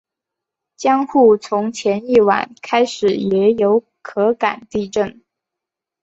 [0.77, 5.21] 江户从前一晚开始也有可感地震。